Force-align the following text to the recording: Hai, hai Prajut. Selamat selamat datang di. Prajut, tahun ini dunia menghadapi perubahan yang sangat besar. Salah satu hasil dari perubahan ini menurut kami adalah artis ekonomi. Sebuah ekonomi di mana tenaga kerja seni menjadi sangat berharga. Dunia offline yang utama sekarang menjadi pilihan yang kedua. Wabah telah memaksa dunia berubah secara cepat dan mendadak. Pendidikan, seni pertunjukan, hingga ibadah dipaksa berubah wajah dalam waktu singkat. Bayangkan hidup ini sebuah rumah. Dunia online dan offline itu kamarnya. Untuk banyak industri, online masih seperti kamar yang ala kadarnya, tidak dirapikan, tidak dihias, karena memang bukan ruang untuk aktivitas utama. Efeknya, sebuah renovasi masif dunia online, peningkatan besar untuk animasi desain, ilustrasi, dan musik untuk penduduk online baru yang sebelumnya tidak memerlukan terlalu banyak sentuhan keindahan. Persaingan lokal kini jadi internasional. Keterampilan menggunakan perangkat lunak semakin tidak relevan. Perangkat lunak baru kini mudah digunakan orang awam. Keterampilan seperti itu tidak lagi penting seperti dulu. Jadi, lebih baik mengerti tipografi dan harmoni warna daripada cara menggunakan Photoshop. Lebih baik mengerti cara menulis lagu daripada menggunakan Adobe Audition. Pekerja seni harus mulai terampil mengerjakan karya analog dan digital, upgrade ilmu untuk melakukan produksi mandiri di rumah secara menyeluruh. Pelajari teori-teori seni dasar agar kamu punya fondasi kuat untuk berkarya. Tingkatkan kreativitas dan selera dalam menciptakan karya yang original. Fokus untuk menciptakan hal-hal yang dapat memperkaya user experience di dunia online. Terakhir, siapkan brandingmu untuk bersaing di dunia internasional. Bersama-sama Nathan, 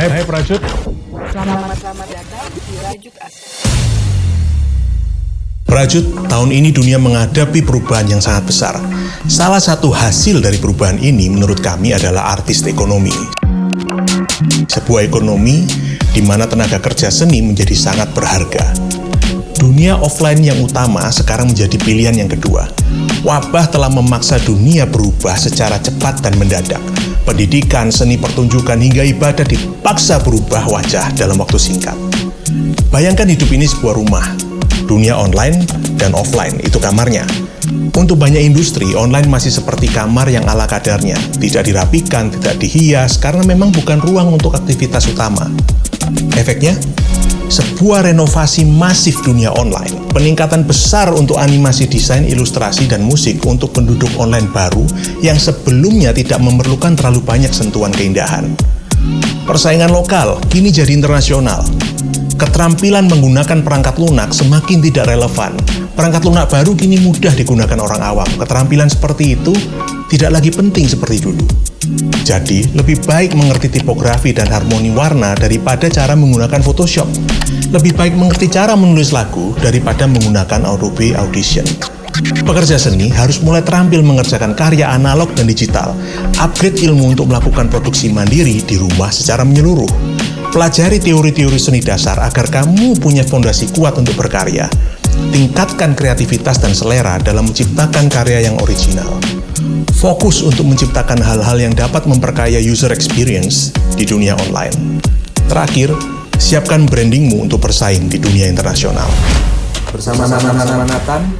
Hai, 0.00 0.08
hai 0.08 0.24
Prajut. 0.24 0.56
Selamat 1.28 1.76
selamat 1.76 2.08
datang 2.08 2.48
di. 2.56 3.12
Prajut, 5.68 6.04
tahun 6.24 6.56
ini 6.56 6.72
dunia 6.72 6.96
menghadapi 6.96 7.60
perubahan 7.60 8.08
yang 8.08 8.24
sangat 8.24 8.48
besar. 8.48 8.80
Salah 9.28 9.60
satu 9.60 9.92
hasil 9.92 10.40
dari 10.40 10.56
perubahan 10.56 10.96
ini 10.96 11.28
menurut 11.28 11.60
kami 11.60 11.92
adalah 11.92 12.32
artis 12.32 12.64
ekonomi. 12.64 13.12
Sebuah 14.72 15.04
ekonomi 15.04 15.68
di 16.16 16.24
mana 16.24 16.48
tenaga 16.48 16.80
kerja 16.80 17.12
seni 17.12 17.44
menjadi 17.44 17.76
sangat 17.76 18.08
berharga. 18.16 18.72
Dunia 19.60 19.92
offline 20.00 20.40
yang 20.40 20.56
utama 20.64 21.04
sekarang 21.12 21.52
menjadi 21.52 21.76
pilihan 21.76 22.16
yang 22.16 22.32
kedua. 22.32 22.64
Wabah 23.20 23.68
telah 23.68 23.92
memaksa 23.92 24.40
dunia 24.40 24.88
berubah 24.88 25.36
secara 25.36 25.76
cepat 25.76 26.24
dan 26.24 26.32
mendadak. 26.40 26.80
Pendidikan, 27.28 27.92
seni 27.92 28.16
pertunjukan, 28.16 28.80
hingga 28.80 29.04
ibadah 29.04 29.44
dipaksa 29.44 30.16
berubah 30.24 30.64
wajah 30.64 31.12
dalam 31.12 31.36
waktu 31.36 31.60
singkat. 31.60 31.92
Bayangkan 32.88 33.28
hidup 33.28 33.52
ini 33.52 33.68
sebuah 33.68 34.00
rumah. 34.00 34.24
Dunia 34.88 35.12
online 35.20 35.60
dan 36.00 36.16
offline 36.16 36.56
itu 36.64 36.80
kamarnya. 36.80 37.28
Untuk 37.92 38.16
banyak 38.16 38.40
industri, 38.40 38.96
online 38.96 39.28
masih 39.28 39.52
seperti 39.52 39.92
kamar 39.92 40.32
yang 40.32 40.48
ala 40.48 40.64
kadarnya, 40.64 41.20
tidak 41.36 41.68
dirapikan, 41.68 42.32
tidak 42.32 42.56
dihias, 42.56 43.20
karena 43.20 43.44
memang 43.44 43.76
bukan 43.76 44.00
ruang 44.00 44.32
untuk 44.40 44.56
aktivitas 44.56 45.04
utama. 45.12 45.52
Efeknya, 46.34 46.72
sebuah 47.50 48.06
renovasi 48.06 48.62
masif 48.62 49.18
dunia 49.26 49.50
online, 49.58 50.06
peningkatan 50.14 50.62
besar 50.62 51.10
untuk 51.10 51.34
animasi 51.34 51.90
desain, 51.90 52.22
ilustrasi, 52.22 52.86
dan 52.86 53.02
musik 53.02 53.42
untuk 53.42 53.74
penduduk 53.74 54.08
online 54.22 54.46
baru 54.54 54.86
yang 55.18 55.34
sebelumnya 55.34 56.14
tidak 56.14 56.38
memerlukan 56.38 56.94
terlalu 56.94 57.18
banyak 57.26 57.50
sentuhan 57.50 57.90
keindahan. 57.90 58.54
Persaingan 59.50 59.90
lokal 59.90 60.38
kini 60.46 60.70
jadi 60.70 60.94
internasional. 60.94 61.66
Keterampilan 62.40 63.04
menggunakan 63.04 63.60
perangkat 63.60 64.00
lunak 64.00 64.32
semakin 64.32 64.80
tidak 64.80 65.12
relevan. 65.12 65.52
Perangkat 65.92 66.24
lunak 66.24 66.48
baru 66.48 66.72
kini 66.72 66.96
mudah 66.96 67.36
digunakan 67.36 67.76
orang 67.76 68.00
awam. 68.00 68.24
Keterampilan 68.40 68.88
seperti 68.88 69.36
itu 69.36 69.52
tidak 70.08 70.40
lagi 70.40 70.48
penting 70.48 70.88
seperti 70.88 71.20
dulu. 71.20 71.44
Jadi, 72.24 72.64
lebih 72.72 73.04
baik 73.04 73.36
mengerti 73.36 73.68
tipografi 73.68 74.32
dan 74.32 74.48
harmoni 74.48 74.88
warna 74.88 75.36
daripada 75.36 75.92
cara 75.92 76.16
menggunakan 76.16 76.64
Photoshop. 76.64 77.12
Lebih 77.76 77.92
baik 77.92 78.16
mengerti 78.16 78.48
cara 78.48 78.72
menulis 78.72 79.12
lagu 79.12 79.52
daripada 79.60 80.08
menggunakan 80.08 80.64
Adobe 80.64 81.12
Audition. 81.20 81.68
Pekerja 82.20 82.80
seni 82.80 83.12
harus 83.12 83.44
mulai 83.44 83.60
terampil 83.60 84.00
mengerjakan 84.00 84.56
karya 84.56 84.88
analog 84.92 85.28
dan 85.36 85.44
digital, 85.44 85.92
upgrade 86.40 86.80
ilmu 86.80 87.12
untuk 87.12 87.28
melakukan 87.28 87.68
produksi 87.68 88.08
mandiri 88.08 88.64
di 88.64 88.80
rumah 88.80 89.12
secara 89.12 89.44
menyeluruh. 89.44 89.88
Pelajari 90.50 90.98
teori-teori 90.98 91.62
seni 91.62 91.78
dasar 91.78 92.18
agar 92.18 92.50
kamu 92.50 92.98
punya 92.98 93.22
fondasi 93.22 93.70
kuat 93.70 93.94
untuk 94.02 94.18
berkarya. 94.18 94.66
Tingkatkan 95.30 95.94
kreativitas 95.94 96.58
dan 96.58 96.74
selera 96.74 97.22
dalam 97.22 97.46
menciptakan 97.46 98.10
karya 98.10 98.50
yang 98.50 98.58
original. 98.58 99.14
Fokus 99.94 100.42
untuk 100.42 100.66
menciptakan 100.66 101.22
hal-hal 101.22 101.54
yang 101.54 101.70
dapat 101.70 102.02
memperkaya 102.10 102.58
user 102.58 102.90
experience 102.90 103.70
di 103.94 104.02
dunia 104.02 104.34
online. 104.42 104.98
Terakhir, 105.46 105.94
siapkan 106.34 106.82
brandingmu 106.82 107.46
untuk 107.46 107.62
bersaing 107.62 108.10
di 108.10 108.18
dunia 108.18 108.50
internasional. 108.50 109.06
Bersama-sama 109.94 110.82
Nathan, 110.82 111.30